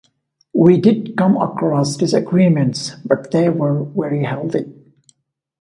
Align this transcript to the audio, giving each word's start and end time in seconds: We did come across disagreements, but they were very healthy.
We 0.53 0.79
did 0.81 1.15
come 1.15 1.37
across 1.37 1.95
disagreements, 1.95 2.95
but 3.05 3.29
they 3.29 3.49
were 3.49 3.83
very 3.83 4.23
healthy. 4.23 4.65